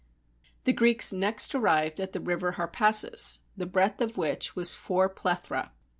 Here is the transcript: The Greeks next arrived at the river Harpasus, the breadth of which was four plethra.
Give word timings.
The 0.63 0.73
Greeks 0.73 1.13
next 1.13 1.53
arrived 1.53 1.99
at 1.99 2.11
the 2.11 2.19
river 2.19 2.53
Harpasus, 2.53 3.37
the 3.55 3.67
breadth 3.67 4.01
of 4.01 4.17
which 4.17 4.55
was 4.55 4.73
four 4.73 5.07
plethra. 5.09 5.73